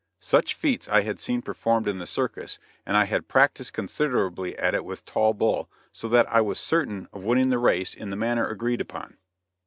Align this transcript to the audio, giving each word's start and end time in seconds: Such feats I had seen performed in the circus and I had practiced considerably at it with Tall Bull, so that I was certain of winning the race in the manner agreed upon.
Such 0.19 0.55
feats 0.55 0.87
I 0.89 1.01
had 1.01 1.19
seen 1.19 1.43
performed 1.43 1.87
in 1.87 1.99
the 1.99 2.07
circus 2.07 2.57
and 2.87 2.97
I 2.97 3.05
had 3.05 3.27
practiced 3.27 3.73
considerably 3.73 4.57
at 4.57 4.73
it 4.73 4.83
with 4.83 5.05
Tall 5.05 5.35
Bull, 5.35 5.69
so 5.91 6.09
that 6.09 6.25
I 6.33 6.41
was 6.41 6.57
certain 6.59 7.07
of 7.13 7.23
winning 7.23 7.49
the 7.51 7.59
race 7.59 7.93
in 7.93 8.09
the 8.09 8.15
manner 8.17 8.47
agreed 8.47 8.81
upon. 8.81 9.17